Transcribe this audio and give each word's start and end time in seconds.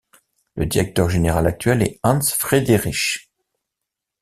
Le 0.55 0.65
directeur 0.65 1.11
général 1.11 1.45
actuel 1.45 1.83
est 1.83 1.99
Hans 2.01 2.21
Friederich. 2.23 3.31